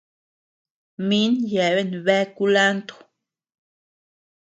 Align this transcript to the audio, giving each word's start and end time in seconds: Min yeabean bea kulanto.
Min 1.07 1.31
yeabean 1.53 1.91
bea 2.05 2.23
kulanto. 2.35 2.95